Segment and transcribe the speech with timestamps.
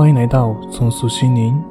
[0.00, 1.62] 欢迎来到重塑心灵。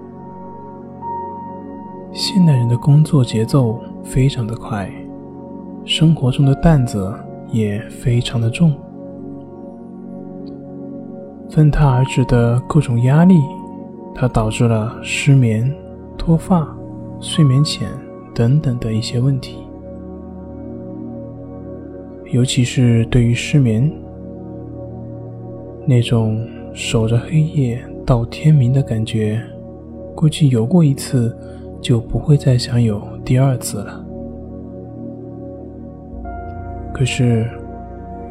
[2.11, 4.87] 现代人的工作节奏非常的快，
[5.83, 7.11] 生活中的担子
[7.51, 8.71] 也非常的重，
[11.49, 13.41] 分沓而至的各种压力，
[14.13, 15.75] 它导致了失眠、
[16.15, 16.67] 脱发、
[17.19, 17.89] 睡眠浅
[18.35, 19.57] 等等的一些问题。
[22.31, 23.91] 尤其是对于失眠，
[25.87, 29.39] 那种守着黑夜到天明的感觉，
[30.15, 31.37] 估计有过一次，
[31.79, 34.03] 就不会再想有第二次了。
[36.91, 37.47] 可是，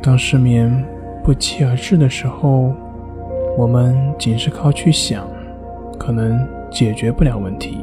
[0.02, 0.84] 当失眠
[1.22, 2.72] 不期而至的时候，
[3.56, 5.24] 我们仅是靠去想，
[5.96, 7.78] 可能解决不了问题。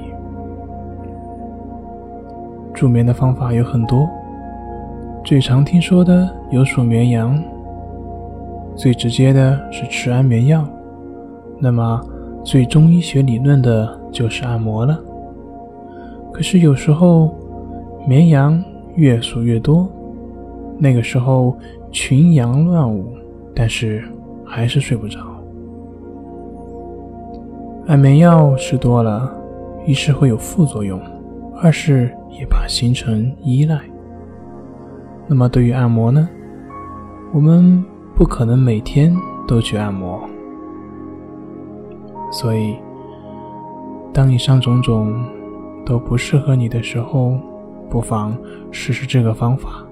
[2.73, 4.05] 助眠的方法有很多。
[5.23, 7.41] 最常听说的有数绵羊，
[8.75, 10.67] 最直接的是吃安眠药，
[11.59, 12.01] 那么
[12.43, 14.99] 最中医学理论的就是按摩了。
[16.33, 17.33] 可是有时候
[18.07, 18.61] 绵羊
[18.95, 19.89] 越数越多，
[20.77, 21.57] 那个时候
[21.91, 23.07] 群羊乱舞，
[23.55, 24.03] 但是
[24.45, 25.19] 还是睡不着。
[27.87, 29.31] 安眠药吃多了，
[29.85, 30.99] 一是会有副作用，
[31.61, 33.79] 二是也怕形成依赖。
[35.27, 36.27] 那么对于按摩呢？
[37.33, 37.83] 我们
[38.15, 39.15] 不可能每天
[39.47, 40.21] 都去按摩，
[42.35, 42.75] 所以
[44.13, 45.23] 当以上种种
[45.85, 47.39] 都不适合你的时候，
[47.89, 48.37] 不妨
[48.71, 49.87] 试试这个方法。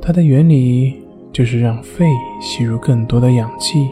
[0.00, 2.06] 它的原理就是让肺
[2.40, 3.86] 吸入更多的氧气，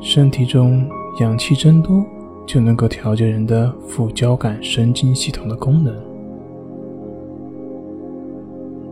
[0.00, 0.88] 身体中
[1.20, 2.02] 氧气增多。
[2.46, 6.13] 就能够调节人的副交感神经系统的功能。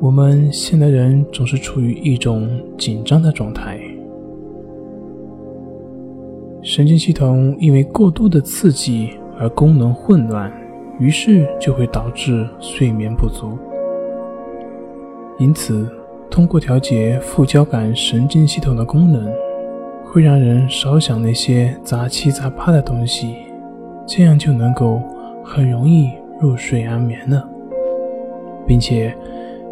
[0.03, 3.79] 我们现代人总是处于一种紧张的状态，
[6.61, 10.52] 神经系统因为过度的刺激而功能混乱，
[10.98, 13.57] 于是就会导致睡眠不足。
[15.39, 15.89] 因此，
[16.29, 19.33] 通过调节副交感神经系统的功能。
[20.05, 23.35] 会让人少想那些杂七杂八的东西，
[24.07, 25.01] 这样就能够
[25.42, 27.48] 很容易入睡安眠了，
[28.67, 29.17] 并且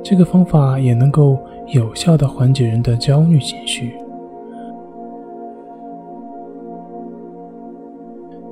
[0.02, 1.38] 这个方法也能够
[1.68, 3.94] 有效的缓解人的焦虑情绪。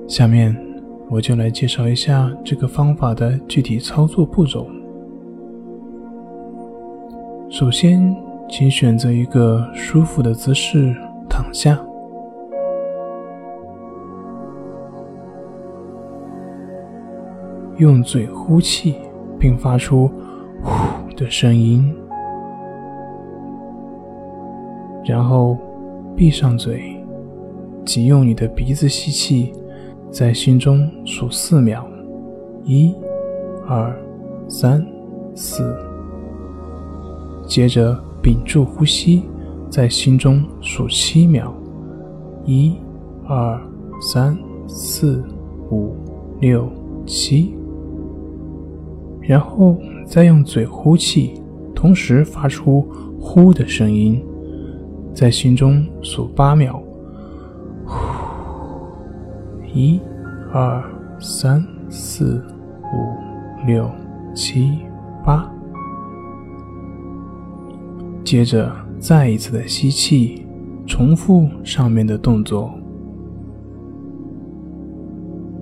[0.06, 0.56] 下面
[1.10, 4.66] 我就来介绍一下这个方法的具体操作步骤。
[7.50, 8.14] 首先，
[8.48, 10.94] 请选择一个舒服的姿势。
[11.30, 11.78] 躺下，
[17.76, 18.96] 用嘴呼气，
[19.38, 20.10] 并发出
[20.64, 20.72] “呼”
[21.18, 21.92] 的声音，
[25.04, 25.58] 然后
[26.14, 27.04] 闭上嘴，
[27.84, 29.52] 仅用你的鼻子吸气，
[30.12, 31.84] 在心中数四秒，
[32.62, 32.94] 一、
[33.66, 33.92] 二、
[34.48, 34.86] 三、
[35.34, 35.76] 四，
[37.48, 39.24] 接着屏住呼吸。
[39.70, 41.52] 在心中数七秒，
[42.46, 42.78] 一、
[43.26, 43.60] 二、
[44.00, 44.34] 三、
[44.66, 45.22] 四、
[45.70, 45.94] 五、
[46.40, 46.66] 六、
[47.04, 47.54] 七，
[49.28, 51.34] 然后再用嘴呼气，
[51.74, 52.80] 同时发出
[53.20, 54.24] “呼”的声音，
[55.12, 56.82] 在心中数八秒，
[57.84, 57.98] 呼，
[59.74, 60.00] 一、
[60.50, 60.82] 二、
[61.20, 62.42] 三、四、
[62.82, 63.88] 五、六、
[64.34, 64.78] 七、
[65.22, 65.46] 八，
[68.24, 68.72] 接着。
[69.00, 70.44] 再一次的吸气，
[70.84, 72.74] 重复上面的动作。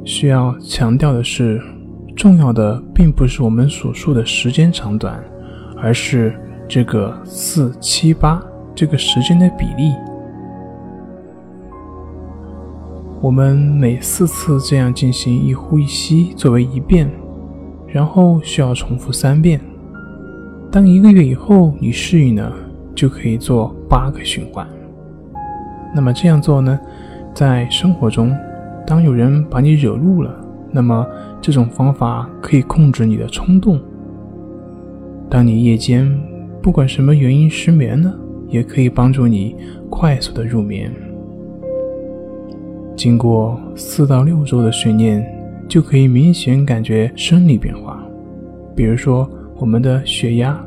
[0.07, 1.61] 需要强调的是，
[2.17, 5.23] 重要的并不是我们所数的时间长短，
[5.77, 6.35] 而是
[6.67, 8.43] 这个四七八
[8.75, 9.93] 这个时间的比例。
[13.21, 17.09] 我们每四次这样进行一呼一吸作为一遍，
[17.87, 19.61] 然后需要重复三遍。
[20.73, 22.53] 当一个月以后你适应了。
[22.97, 24.67] 就可以做八个循环。
[25.95, 26.81] 那么这样做呢，
[27.35, 28.35] 在生活中，
[28.87, 30.35] 当有人把你惹怒了，
[30.71, 31.07] 那么
[31.41, 33.81] 这种方法可以控制你的冲动。
[35.29, 36.09] 当你夜间
[36.63, 38.15] 不管什么原因失眠呢，
[38.49, 39.57] 也可以帮助你
[39.91, 40.93] 快速的入眠。
[42.97, 45.25] 经过四到六周的训练，
[45.69, 48.03] 就可以明显感觉生理变化，
[48.75, 49.29] 比如说
[49.59, 50.65] 我们的血压、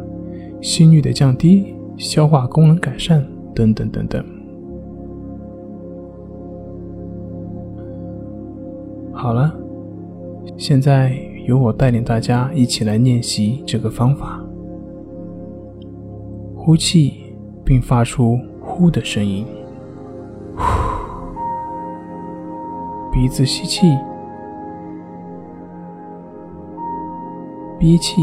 [0.62, 1.74] 心率的降低。
[2.00, 3.22] 消化功能改善
[3.54, 4.24] 等等等等。
[9.12, 9.54] 好了，
[10.58, 11.14] 现在
[11.48, 14.44] 由我带领大家一起来练习这个方法：
[16.56, 19.46] 呼气，并发出呼的声音。
[20.56, 20.64] 呼，
[23.12, 23.88] 鼻子吸气，
[27.80, 28.22] 憋气，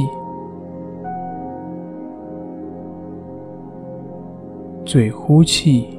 [4.85, 5.99] 嘴呼气。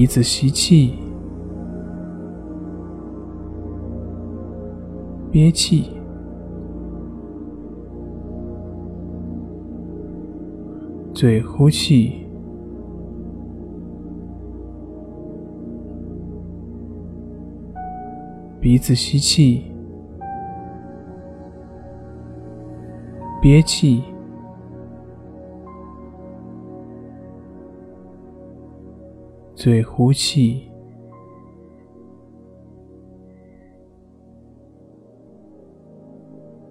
[0.00, 0.94] 鼻子吸气，
[5.30, 5.90] 憋气，
[11.12, 12.26] 嘴呼气。
[18.58, 19.64] 鼻子吸气，
[23.42, 24.02] 憋气。
[29.54, 30.70] 嘴呼气，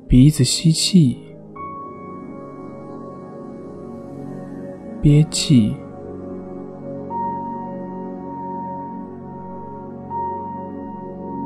[0.08, 1.20] 鼻子吸气，
[5.02, 5.76] 憋气，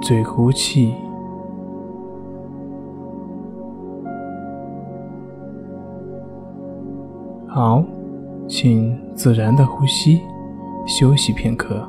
[0.01, 0.93] 嘴呼气。
[7.47, 7.83] 好，
[8.47, 10.21] 请自然的呼吸。
[10.85, 11.87] 休息片刻。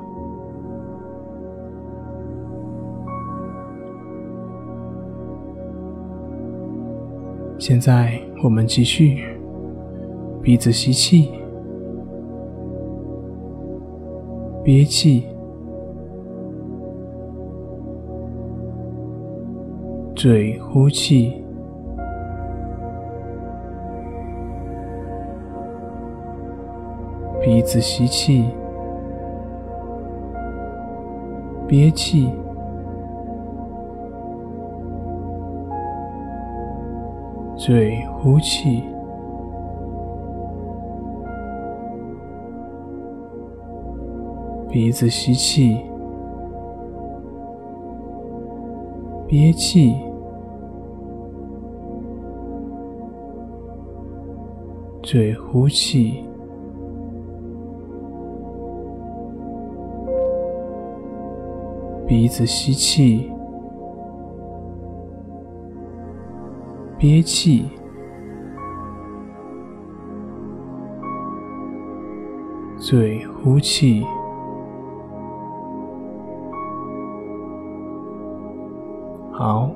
[7.59, 9.25] 现在我们继续，
[10.43, 11.31] 鼻子吸气，
[14.63, 15.27] 憋气，
[20.15, 21.43] 嘴呼气。
[27.41, 28.45] 鼻子吸气。
[31.77, 32.31] 憋气，
[37.57, 38.85] 嘴呼气，
[44.71, 45.77] 鼻子吸气，
[49.27, 49.97] 憋气，
[55.03, 56.25] 嘴呼气。
[62.07, 63.33] 鼻子吸气，
[66.99, 67.65] 憋气，
[72.77, 74.05] 嘴呼气。
[79.33, 79.71] 好，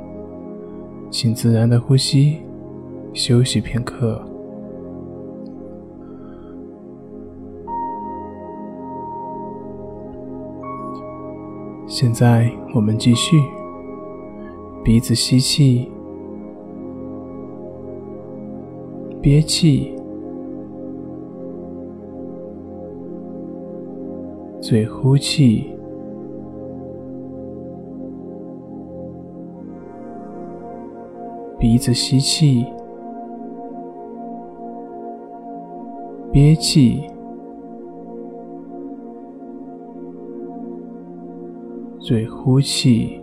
[1.10, 2.42] 请自然的呼吸，
[3.14, 4.22] 休息片刻。
[12.00, 13.36] 现在我们继续，
[14.84, 15.90] 鼻子吸气，
[19.20, 19.96] 憋气，
[24.60, 25.76] 嘴呼气，
[31.58, 32.64] 鼻子吸气，
[36.30, 37.02] 憋气。
[42.08, 43.20] 嘴呼气，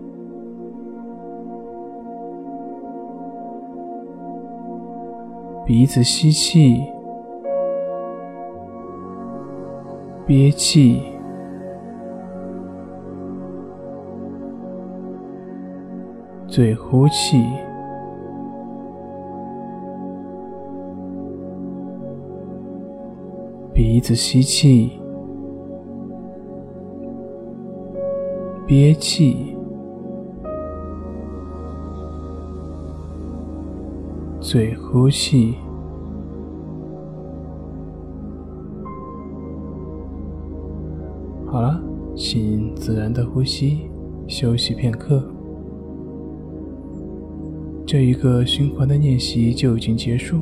[5.66, 6.84] 鼻子吸气，
[10.28, 11.02] 憋气，
[16.48, 17.44] 嘴呼气，
[23.74, 25.05] 鼻子吸气。
[28.68, 29.56] 憋气，
[34.40, 35.54] 嘴呼气。
[41.46, 41.80] 好了，
[42.16, 43.82] 请自然的呼吸，
[44.28, 45.24] 休息片刻。
[47.86, 50.40] 这一个循环的练习就已经结束。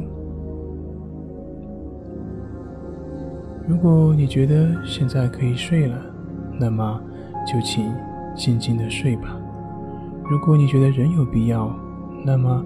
[3.68, 6.02] 如果你觉得现在可以睡了，
[6.58, 7.02] 那么
[7.46, 7.94] 就请。
[8.36, 9.38] 静静的睡吧。
[10.30, 11.76] 如果你觉得仍有必要，
[12.26, 12.64] 那么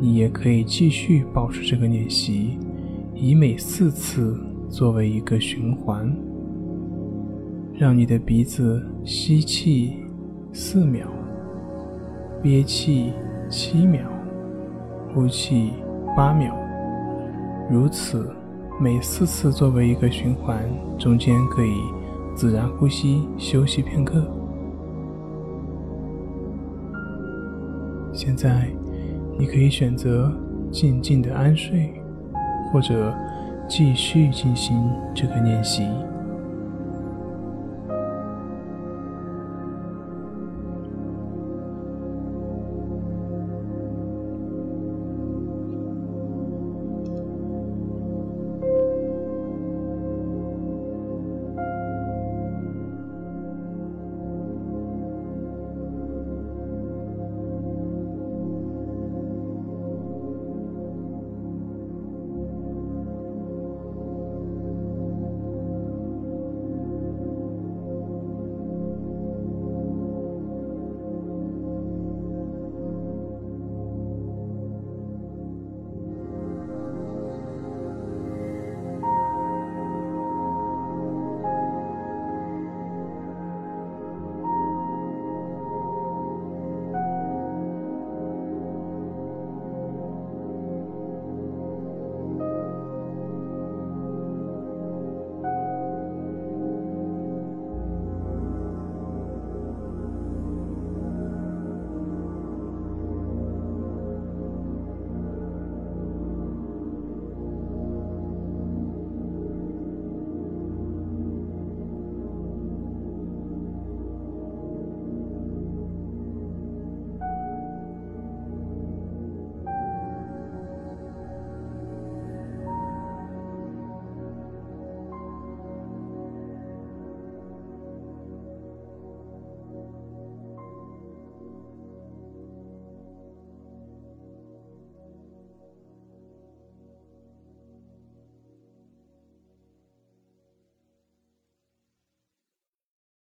[0.00, 2.58] 你也可以继续保持这个练习，
[3.14, 6.10] 以每四次作为一个循环，
[7.74, 9.96] 让你的鼻子吸气
[10.52, 11.08] 四秒，
[12.40, 13.12] 憋气
[13.48, 14.02] 七秒，
[15.12, 15.72] 呼气
[16.16, 16.54] 八秒，
[17.68, 18.32] 如此
[18.80, 20.64] 每四次作为一个循环，
[20.96, 21.74] 中间可以
[22.34, 24.24] 自然呼吸休息片刻。
[28.30, 28.64] 现在，
[29.36, 30.32] 你可以选择
[30.70, 31.92] 静静的安睡，
[32.72, 33.12] 或者
[33.68, 35.88] 继续进行这个练习。